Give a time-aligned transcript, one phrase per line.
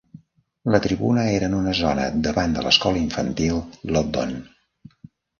[0.75, 3.59] La tribuna era en una zona davant de l'escola infantil
[3.91, 4.33] Loddon.